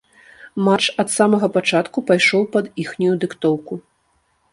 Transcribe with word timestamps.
Матч 0.67 0.85
ад 1.03 1.11
самага 1.17 1.49
пачатку 1.57 2.03
пайшоў 2.09 2.47
пад 2.57 2.65
іхнюю 2.85 3.15
дыктоўку. 3.25 3.73